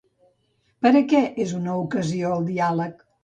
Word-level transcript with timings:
Per 0.85 0.91
a 0.99 1.03
què 1.11 1.19
és 1.45 1.53
una 1.59 1.77
ocasió, 1.83 2.35
el 2.39 2.49
diàleg? 2.51 3.07